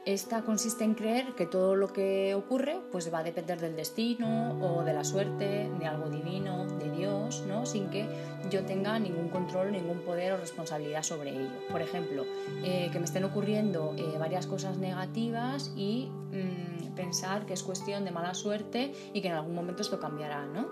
Esta 0.05 0.43
consiste 0.43 0.83
en 0.83 0.95
creer 0.95 1.35
que 1.37 1.47
todo 1.47 1.77
lo 1.77 1.93
que 1.93 2.35
ocurre 2.35 2.81
pues 2.91 3.15
va 3.15 3.21
a 3.21 3.23
depender 3.23 3.61
del 3.61 3.77
destino 3.77 4.59
o 4.61 4.83
de 4.83 4.93
la 4.93 5.05
suerte, 5.05 5.71
de 5.79 5.87
algo 5.87 6.11
divino, 6.11 6.67
de 6.67 6.91
Dios, 6.91 7.45
¿no? 7.47 7.67
sin 7.67 7.89
que 7.89 8.09
yo 8.51 8.65
tenga 8.65 8.99
ningún 8.99 9.29
control, 9.29 9.71
ningún 9.71 10.01
poder 10.01 10.33
o 10.33 10.39
responsabilidad 10.39 11.05
sobre 11.05 11.31
ello. 11.31 11.51
Por 11.71 11.83
ejemplo, 11.83 12.25
eh, 12.65 12.89
que 12.91 12.99
me 12.99 13.05
estén 13.05 13.23
ocurriendo 13.23 13.95
eh, 13.97 14.19
varias 14.19 14.49
cosas 14.49 14.77
negativas 14.77 15.73
y 15.77 16.11
mm, 16.33 16.95
pensar 16.97 17.47
que 17.47 17.55
es 17.55 17.63
cuestión 17.63 18.05
de 18.05 18.11
mala 18.11 18.35
suerte 18.35 18.93
y 19.15 19.21
que 19.23 19.29
en 19.29 19.35
algún 19.35 19.55
momento 19.55 19.83
esto 19.83 20.01
cambiará, 20.01 20.47
¿no? 20.47 20.69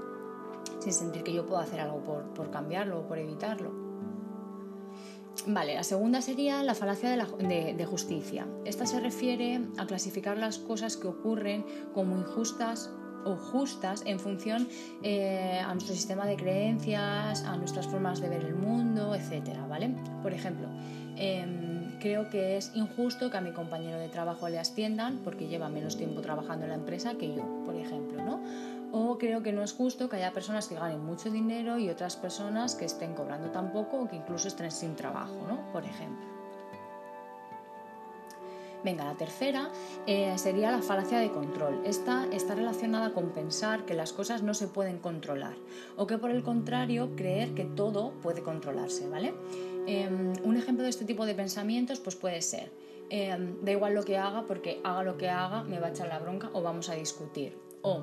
sin 0.80 0.92
sentir 0.92 1.22
que 1.22 1.32
yo 1.32 1.46
puedo 1.46 1.60
hacer 1.60 1.78
algo 1.78 2.02
por, 2.02 2.24
por 2.34 2.50
cambiarlo 2.50 3.00
o 3.00 3.02
por 3.06 3.18
evitarlo. 3.18 3.89
Vale, 5.46 5.74
la 5.74 5.84
segunda 5.84 6.20
sería 6.20 6.62
la 6.62 6.74
falacia 6.74 7.10
de, 7.10 7.86
justicia. 7.86 8.46
Esta 8.64 8.86
se 8.86 9.00
refiere 9.00 9.60
a 9.78 9.86
clasificar 9.86 10.36
las 10.36 10.58
cosas 10.58 10.96
que 10.96 11.08
ocurren 11.08 11.64
como 11.94 12.18
injustas 12.18 12.90
o 13.24 13.36
justas 13.36 14.02
en 14.06 14.18
función 14.18 14.68
eh, 15.02 15.60
a 15.64 15.72
nuestro 15.72 15.94
sistema 15.94 16.26
de 16.26 16.36
creencias, 16.36 17.44
a 17.44 17.56
nuestras 17.56 17.86
formas 17.86 18.20
de 18.20 18.28
ver 18.28 18.44
el 18.44 18.54
mundo, 18.54 19.14
etc. 19.14 19.56
¿vale? 19.68 19.94
Por 20.22 20.32
ejemplo, 20.32 20.68
em, 21.16 21.98
creo 22.00 22.28
que 22.28 22.56
es 22.56 22.72
injusto 22.74 23.30
que 23.30 23.36
a 23.36 23.40
mi 23.40 23.52
compañero 23.52 23.98
de 23.98 24.08
trabajo 24.08 24.48
le 24.48 24.58
asciendan 24.58 25.20
porque 25.24 25.48
lleva 25.48 25.68
menos 25.68 25.96
tiempo 25.96 26.20
trabajando 26.20 26.64
en 26.64 26.70
la 26.70 26.76
empresa 26.76 27.14
que 27.14 27.34
yo, 27.34 27.62
por 27.64 27.76
ejemplo, 27.76 28.22
¿no? 28.24 28.40
O 28.92 29.18
creo 29.18 29.42
que 29.42 29.52
no 29.52 29.62
es 29.62 29.72
justo 29.72 30.08
que 30.08 30.16
haya 30.16 30.32
personas 30.32 30.66
que 30.68 30.74
ganen 30.74 31.04
mucho 31.04 31.30
dinero 31.30 31.78
y 31.78 31.88
otras 31.88 32.16
personas 32.16 32.74
que 32.74 32.84
estén 32.84 33.14
cobrando 33.14 33.50
tan 33.50 33.72
poco 33.72 34.00
o 34.00 34.08
que 34.08 34.16
incluso 34.16 34.48
estén 34.48 34.70
sin 34.70 34.96
trabajo, 34.96 35.46
¿no? 35.48 35.70
Por 35.72 35.84
ejemplo. 35.84 36.30
Venga, 38.82 39.04
la 39.04 39.14
tercera 39.14 39.68
eh, 40.06 40.32
sería 40.38 40.70
la 40.70 40.80
falacia 40.80 41.18
de 41.18 41.30
control. 41.30 41.82
Esta 41.84 42.26
está 42.32 42.54
relacionada 42.54 43.12
con 43.12 43.30
pensar 43.30 43.84
que 43.84 43.94
las 43.94 44.12
cosas 44.12 44.42
no 44.42 44.54
se 44.54 44.68
pueden 44.68 44.98
controlar 44.98 45.54
o 45.96 46.06
que 46.06 46.16
por 46.16 46.30
el 46.30 46.42
contrario 46.42 47.14
creer 47.14 47.54
que 47.54 47.64
todo 47.64 48.12
puede 48.22 48.42
controlarse, 48.42 49.06
¿vale? 49.08 49.34
Em, 49.86 50.32
un 50.44 50.56
ejemplo 50.56 50.84
de 50.84 50.90
este 50.90 51.04
tipo 51.04 51.26
de 51.26 51.34
pensamientos 51.34 52.00
pues 52.00 52.16
puede 52.16 52.40
ser, 52.40 52.70
em, 53.10 53.62
da 53.62 53.72
igual 53.72 53.94
lo 53.94 54.02
que 54.02 54.16
haga 54.16 54.46
porque 54.46 54.80
haga 54.82 55.02
lo 55.02 55.16
que 55.16 55.28
haga 55.28 55.62
me 55.62 55.78
va 55.78 55.88
a 55.88 55.90
echar 55.90 56.08
la 56.08 56.18
bronca 56.18 56.48
o 56.54 56.62
vamos 56.62 56.88
a 56.88 56.94
discutir. 56.94 57.58
O 57.82 58.02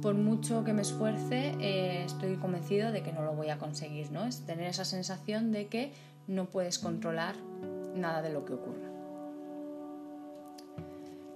por 0.00 0.14
mucho 0.14 0.64
que 0.64 0.72
me 0.72 0.82
esfuerce, 0.82 1.54
eh, 1.60 2.04
estoy 2.04 2.36
convencido 2.36 2.92
de 2.92 3.02
que 3.02 3.12
no 3.12 3.22
lo 3.22 3.34
voy 3.34 3.50
a 3.50 3.58
conseguir, 3.58 4.10
¿no? 4.10 4.26
Es 4.26 4.46
tener 4.46 4.66
esa 4.68 4.84
sensación 4.84 5.52
de 5.52 5.66
que 5.66 5.92
no 6.26 6.46
puedes 6.46 6.78
controlar 6.78 7.34
nada 7.94 8.22
de 8.22 8.30
lo 8.30 8.44
que 8.44 8.54
ocurra. 8.54 8.90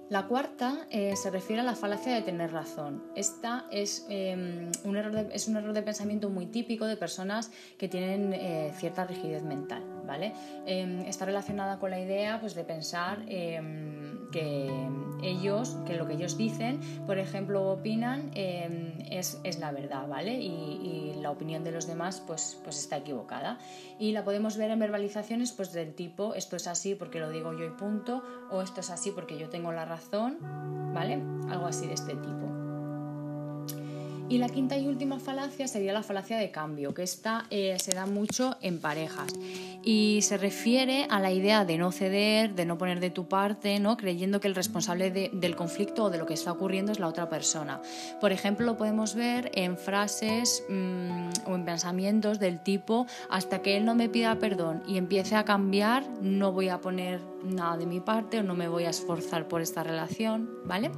La 0.07 0.27
cuarta 0.27 0.85
eh, 0.91 1.15
se 1.15 1.31
refiere 1.31 1.61
a 1.61 1.65
la 1.65 1.75
falacia 1.75 2.13
de 2.13 2.21
tener 2.21 2.51
razón. 2.51 3.03
Esta 3.15 3.65
es, 3.71 4.05
em, 4.07 4.71
un 4.83 4.97
error 4.97 5.11
de, 5.11 5.35
es 5.35 5.47
un 5.47 5.57
error 5.57 5.73
de 5.73 5.81
pensamiento 5.81 6.29
muy 6.29 6.45
típico 6.45 6.85
de 6.85 6.95
personas 6.95 7.51
que 7.79 7.87
tienen 7.87 8.31
eh, 8.33 8.71
cierta 8.77 9.05
rigidez 9.05 9.41
mental. 9.41 9.83
¿vale? 10.05 10.33
Em, 10.67 11.01
está 11.01 11.25
relacionada 11.25 11.79
con 11.79 11.89
la 11.89 11.99
idea 11.99 12.39
pues, 12.39 12.53
de 12.53 12.63
pensar 12.63 13.23
em, 13.27 13.94
que 14.35 14.69
ellos, 15.23 15.77
que 15.87 15.95
lo 15.95 16.05
que 16.07 16.15
ellos 16.15 16.35
dicen, 16.35 16.81
por 17.05 17.17
ejemplo, 17.19 17.71
opinan, 17.71 18.31
es, 18.35 19.39
la 19.59 19.71
verdad, 19.71 20.09
¿vale? 20.09 20.41
Y, 20.41 21.13
la 21.21 21.31
opinión 21.31 21.63
de 21.63 21.71
los 21.71 21.87
demás 21.87 22.21
pues, 22.27 22.59
pues 22.63 22.77
está 22.77 22.97
equivocada. 22.97 23.57
Y 23.97 24.11
la 24.11 24.23
podemos 24.23 24.57
ver 24.57 24.69
en 24.69 24.77
verbalizaciones 24.77 25.53
pues, 25.53 25.71
del 25.71 25.95
tipo 25.95 26.35
esto 26.35 26.55
es 26.55 26.67
así 26.67 26.93
porque 26.93 27.19
lo 27.19 27.31
digo 27.31 27.53
yo 27.53 27.65
y 27.65 27.71
punto, 27.71 28.21
o 28.51 28.61
esto 28.61 28.81
es 28.81 28.91
así 28.91 29.09
porque 29.09 29.39
yo 29.39 29.49
tengo 29.49 29.71
la 29.71 29.85
razón, 29.85 30.37
¿vale? 30.93 31.13
Algo 31.49 31.65
así 31.65 31.87
de 31.87 31.93
este 31.93 32.13
tipo. 32.15 32.54
Y 34.27 34.39
la 34.39 34.49
quinta 34.49 34.75
y 34.75 34.87
última 34.87 35.19
falacia 35.19 35.67
sería 35.67 35.93
la 35.93 36.01
falacia 36.01 36.37
de 36.37 36.49
cambio, 36.49 36.95
que 36.95 37.03
esta 37.03 37.45
eh, 37.51 37.77
se 37.79 37.93
da 37.93 38.07
mucho 38.07 38.57
en 38.61 38.79
parejas 38.79 39.31
y 39.83 40.19
se 40.23 40.37
refiere 40.37 41.05
a 41.11 41.19
la 41.19 41.31
idea 41.31 41.63
de 41.63 41.77
no 41.77 41.91
ceder, 41.91 42.55
de 42.55 42.65
no 42.65 42.75
poner 42.75 42.99
de 42.99 43.11
tu 43.11 43.27
parte, 43.27 43.79
¿no? 43.79 43.97
creyendo 43.97 44.39
que 44.39 44.47
el 44.47 44.55
responsable 44.55 45.11
del 45.11 45.55
conflicto 45.55 46.05
o 46.05 46.09
de 46.09 46.17
lo 46.17 46.25
que 46.25 46.33
está 46.33 46.51
ocurriendo 46.51 46.91
es 46.91 46.99
la 46.99 47.07
otra 47.07 47.29
persona. 47.29 47.81
Por 48.19 48.31
ejemplo, 48.31 48.65
lo 48.65 48.77
podemos 48.77 49.13
ver 49.13 49.51
en 49.53 49.77
frases 49.77 50.63
mm, 50.69 51.29
o 51.45 51.53
en 51.53 51.65
pensamientos 51.65 52.39
del 52.39 52.63
tipo, 52.63 53.05
hasta 53.29 53.61
que 53.61 53.77
él 53.77 53.85
no 53.85 53.93
me 53.93 54.09
pida 54.09 54.39
perdón 54.39 54.81
y 54.87 54.97
empiece 54.97 55.35
a 55.35 55.45
cambiar, 55.45 56.03
no 56.21 56.51
voy 56.51 56.69
a 56.69 56.81
poner 56.81 57.21
nada 57.43 57.77
de 57.77 57.85
mi 57.85 57.99
parte 57.99 58.39
o 58.39 58.43
no 58.43 58.55
me 58.55 58.67
voy 58.67 58.85
a 58.85 58.89
esforzar 58.89 59.47
por 59.47 59.61
esta 59.61 59.83
relación, 59.83 60.49
¿vale? 60.65 60.89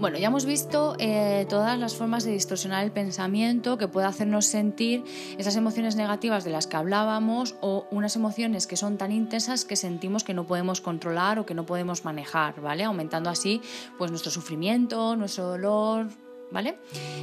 Bueno, 0.00 0.16
ya 0.16 0.28
hemos 0.28 0.46
visto 0.46 0.96
eh, 0.98 1.44
todas 1.50 1.78
las 1.78 1.94
formas 1.94 2.24
de 2.24 2.32
distorsionar 2.32 2.82
el 2.82 2.90
pensamiento 2.90 3.76
que 3.76 3.86
puede 3.86 4.06
hacernos 4.06 4.46
sentir 4.46 5.04
esas 5.36 5.56
emociones 5.56 5.94
negativas 5.94 6.42
de 6.42 6.50
las 6.50 6.66
que 6.66 6.78
hablábamos 6.78 7.54
o 7.60 7.86
unas 7.90 8.16
emociones 8.16 8.66
que 8.66 8.78
son 8.78 8.96
tan 8.96 9.12
intensas 9.12 9.66
que 9.66 9.76
sentimos 9.76 10.24
que 10.24 10.32
no 10.32 10.46
podemos 10.46 10.80
controlar 10.80 11.38
o 11.38 11.44
que 11.44 11.52
no 11.52 11.66
podemos 11.66 12.06
manejar, 12.06 12.62
¿vale? 12.62 12.84
Aumentando 12.84 13.28
así 13.28 13.60
pues 13.98 14.10
nuestro 14.10 14.30
sufrimiento, 14.30 15.16
nuestro 15.16 15.44
dolor, 15.44 16.08
¿vale? 16.50 16.78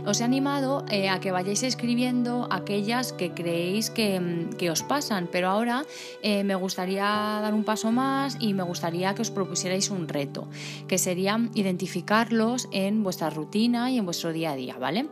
Os 0.06 0.22
he 0.22 0.24
animado 0.24 0.86
eh, 0.90 1.10
a 1.10 1.20
que 1.20 1.32
vayáis 1.32 1.64
escribiendo 1.64 2.48
aquellas 2.52 3.14
que 3.14 3.32
creéis 3.32 3.90
que, 3.90 4.20
mm, 4.20 4.70
os 4.72 4.84
pasan, 4.84 5.28
pero 5.32 5.50
ahora 5.50 5.84
eh, 6.22 6.44
me 6.44 6.56
gustaría 6.56 7.04
dar 7.42 7.54
un 7.54 7.64
paso 7.64 7.92
más 7.92 8.38
y 8.40 8.54
me 8.54 8.64
gustaría 8.64 9.14
que 9.16 9.22
os 9.22 9.32
propusierais 9.32 9.90
un 9.90 10.08
reto, 10.08 10.48
que 10.88 10.98
sería 10.98 11.40
identificarlos 11.54 12.68
en 12.72 13.04
vuestra 13.04 13.30
rutina 13.30 13.92
y 13.92 13.98
en 13.98 14.06
vuestro 14.06 14.34
día 14.34 14.52
a 14.52 14.56
día, 14.56 14.78
¿vale? 14.80 15.08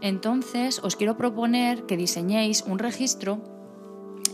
Entonces 0.00 0.80
os 0.82 0.96
quiero 0.96 1.16
proponer 1.16 1.84
que 1.86 1.96
diseñéis 1.96 2.62
un 2.62 2.78
registro 2.78 3.55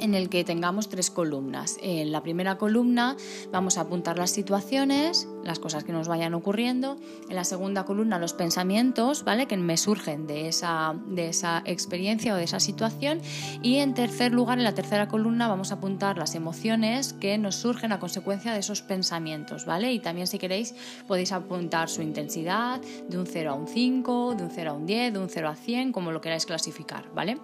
en 0.03 0.15
el 0.15 0.29
que 0.29 0.45
tengamos 0.45 0.89
tres 0.89 1.11
columnas. 1.11 1.79
En 1.81 2.13
la 2.13 2.23
primera 2.23 2.59
columna 2.59 3.17
vamos 3.51 3.79
a 3.79 3.83
apuntar 3.83 4.19
las 4.19 4.31
situaciones, 4.31 5.29
las 5.45 5.61
cosas 5.61 5.85
que 5.85 5.93
nos 5.93 6.09
vayan 6.09 6.35
ocurriendo. 6.35 6.97
En 7.29 7.37
la 7.37 7.45
segunda 7.45 7.85
columna 7.85 8.19
los 8.19 8.35
pensamientos, 8.35 9.25
¿vale? 9.25 9.47
Que 9.47 9.57
me 9.57 9.77
surgen 9.77 10.27
de 10.27 10.49
esa, 10.49 10.95
de 11.07 11.29
esa 11.29 11.63
experiencia 11.65 12.35
o 12.35 12.37
de 12.37 12.45
esa 12.45 12.59
situación. 12.59 13.21
Y 13.63 13.77
en 13.77 13.95
tercer 13.95 14.33
lugar, 14.33 14.59
en 14.59 14.65
la 14.65 14.75
tercera 14.75 15.09
columna 15.09 15.47
vamos 15.47 15.71
a 15.71 15.77
apuntar 15.77 16.19
las 16.19 16.35
emociones 16.35 17.13
que 17.13 17.39
nos 17.39 17.55
surgen 17.55 17.93
a 17.93 18.01
consecuencia 18.01 18.53
de 18.53 18.59
esos 18.59 18.83
pensamientos, 18.83 19.67
¿vale? 19.67 19.93
Y 19.93 20.01
también 20.01 20.27
si 20.27 20.39
queréis 20.39 20.75
podéis 21.07 21.31
apuntar 21.31 21.89
su 21.89 22.03
intensidad 22.03 22.81
de 23.09 23.19
un 23.19 23.27
0 23.27 23.51
a 23.51 23.55
un 23.55 23.69
5, 23.69 24.35
de 24.35 24.43
un 24.43 24.51
0 24.51 24.71
a 24.71 24.73
un 24.75 24.87
10, 24.87 25.13
de 25.13 25.19
un 25.21 25.29
0 25.29 25.49
a 25.49 25.55
100, 25.55 25.93
como 25.93 26.11
lo 26.11 26.21
queráis 26.21 26.45
clasificar, 26.45 27.13
¿vale? 27.15 27.39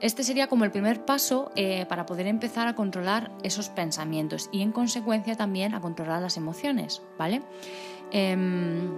Este 0.00 0.24
sería 0.24 0.48
como 0.48 0.64
el 0.64 0.70
primer 0.70 1.04
paso 1.04 1.50
eh, 1.56 1.84
para 1.86 2.06
poder 2.06 2.26
empezar 2.26 2.66
a 2.66 2.74
controlar 2.74 3.30
esos 3.42 3.68
pensamientos 3.68 4.48
y 4.50 4.62
en 4.62 4.72
consecuencia 4.72 5.36
también 5.36 5.74
a 5.74 5.80
controlar 5.80 6.22
las 6.22 6.38
emociones, 6.38 7.02
¿vale? 7.18 7.42
Em, 8.10 8.88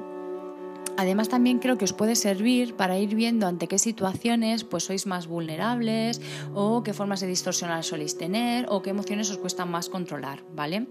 además 0.97 1.29
también 1.29 1.59
creo 1.59 1.77
que 1.77 1.85
os 1.85 1.93
puede 1.93 2.15
servir 2.15 2.77
para 2.77 2.99
ir 2.99 3.17
viendo 3.17 3.49
ante 3.49 3.67
qué 3.67 3.79
situaciones 3.79 4.63
pues 4.63 4.85
sois 4.85 5.07
más 5.07 5.27
vulnerables 5.27 6.21
o 6.55 6.85
qué 6.85 6.93
formas 6.93 7.21
de 7.21 7.27
distorsionar 7.27 7.83
soléis 7.83 8.17
tener 8.17 8.67
o 8.69 8.81
qué 8.83 8.91
emociones 8.91 9.29
os 9.29 9.39
cuesta 9.39 9.65
más 9.65 9.89
controlar, 9.89 10.45
¿vale? 10.55 10.87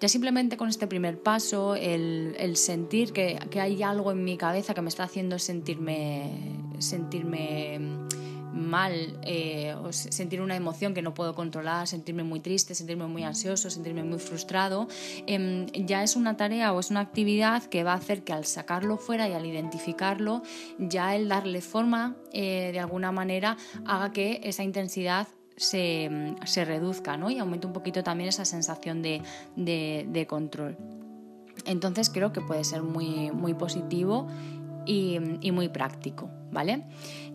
Ya 0.00 0.08
simplemente 0.08 0.56
con 0.56 0.68
este 0.68 0.86
primer 0.86 1.20
paso, 1.20 1.74
el, 1.74 2.56
sentir 2.56 3.12
que, 3.12 3.36
que, 3.50 3.60
hay 3.60 3.82
algo 3.82 4.12
en 4.12 4.22
mi 4.22 4.36
cabeza 4.36 4.74
que 4.74 4.82
me 4.82 4.88
está 4.88 5.02
haciendo 5.02 5.40
sentirme, 5.40 6.62
sentirme 6.78 8.05
mal, 8.56 9.18
eh, 9.22 9.74
o 9.74 9.92
sentir 9.92 10.40
una 10.40 10.56
emoción 10.56 10.94
que 10.94 11.02
no 11.02 11.14
puedo 11.14 11.34
controlar, 11.34 11.86
sentirme 11.86 12.24
muy 12.24 12.40
triste, 12.40 12.74
sentirme 12.74 13.06
muy 13.06 13.22
ansioso, 13.22 13.70
sentirme 13.70 14.02
muy 14.02 14.18
frustrado, 14.18 14.88
em, 15.26 15.66
ya 15.66 16.02
es 16.02 16.16
una 16.16 16.36
tarea 16.36 16.72
o 16.72 16.80
es 16.80 16.90
una 16.90 17.00
actividad 17.00 17.62
que 17.64 17.84
va 17.84 17.92
a 17.92 17.96
hacer 17.96 18.24
que 18.24 18.32
al 18.32 18.44
sacarlo 18.44 18.96
fuera 18.96 19.28
y 19.28 19.32
al 19.32 19.46
identificarlo, 19.46 20.42
ya 20.78 21.14
el 21.14 21.28
darle 21.28 21.60
forma 21.60 22.16
eh, 22.32 22.70
de 22.72 22.80
alguna 22.80 23.12
manera 23.12 23.56
haga 23.84 24.12
que 24.12 24.40
esa 24.42 24.62
intensidad 24.62 25.28
se, 25.56 26.10
reduzca 26.64 27.16
¿no? 27.16 27.30
y 27.30 27.38
aumente 27.38 27.66
un 27.66 27.72
poquito 27.72 28.02
también 28.02 28.28
esa 28.28 28.44
sensación 28.44 29.02
de, 29.02 29.22
de 29.56 30.26
control. 30.26 30.76
Entonces 31.64 32.10
creo 32.10 32.32
que 32.32 32.40
puede 32.40 32.64
ser 32.64 32.82
muy, 32.82 33.30
muy 33.30 33.54
positivo 33.54 34.28
y, 34.86 35.18
y 35.40 35.52
muy 35.52 35.68
práctico, 35.68 36.30
¿vale? 36.50 36.84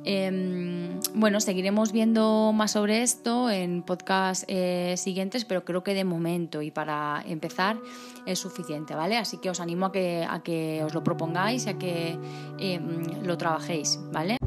Em, 0.03 0.99
bueno, 1.13 1.39
seguiremos 1.39 1.91
viendo 1.91 2.51
más 2.53 2.71
sobre 2.71 3.03
esto 3.03 3.49
en 3.51 3.83
podcasts 3.83 4.45
eh, 4.47 4.95
siguientes, 4.97 5.45
pero 5.45 5.63
creo 5.63 5.83
que 5.83 5.93
de 5.93 6.03
momento 6.03 6.61
y 6.61 6.71
para 6.71 7.23
empezar 7.27 7.77
es 8.25 8.39
suficiente, 8.39 8.95
¿vale? 8.95 9.17
Así 9.17 9.37
que 9.37 9.49
os 9.49 9.59
animo 9.59 9.87
a 9.87 9.91
que, 9.91 10.25
a 10.27 10.41
que 10.41 10.83
os 10.83 10.93
lo 10.93 11.03
propongáis 11.03 11.65
y 11.67 11.69
a 11.69 11.77
que 11.77 12.17
em, 12.59 13.23
lo 13.23 13.37
trabajéis, 13.37 13.99
¿vale? 14.11 14.37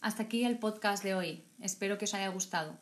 Hasta 0.00 0.22
aquí 0.22 0.44
el 0.44 0.58
podcast 0.58 1.04
de 1.04 1.14
hoy. 1.14 1.42
Espero 1.60 1.98
que 1.98 2.06
os 2.06 2.14
haya 2.14 2.28
gustado. 2.28 2.78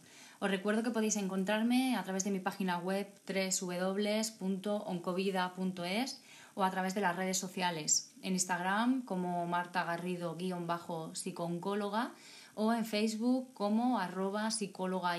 Os 0.47 0.53
recuerdo 0.53 0.85
que 0.85 0.95
podéis 0.95 1.17
encontrarme 1.17 1.97
a 1.97 2.05
través 2.05 2.23
de 2.23 2.31
mi 2.31 2.39
página 2.39 2.79
web 2.79 3.09
www.oncovida.es 3.27 6.23
o 6.55 6.63
a 6.63 6.71
través 6.71 6.95
de 6.95 7.01
las 7.01 7.17
redes 7.17 7.37
sociales, 7.37 8.15
en 8.23 8.35
Instagram 8.35 9.03
como 9.03 9.45
Marta 9.49 9.83
Garrido-psicooncóloga 9.83 12.13
o 12.55 12.73
en 12.73 12.85
Facebook 12.85 13.53
como 13.55 13.99
arroba 13.99 14.53
psicóloga 14.53 15.19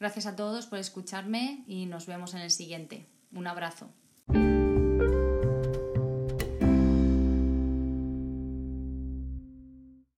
Gracias 0.00 0.24
a 0.24 0.36
todos 0.36 0.68
por 0.68 0.78
escucharme 0.78 1.62
y 1.66 1.84
nos 1.84 2.06
vemos 2.06 2.32
en 2.32 2.40
el 2.40 2.50
siguiente. 2.50 3.04
Un 3.30 3.46
abrazo. 3.46 3.90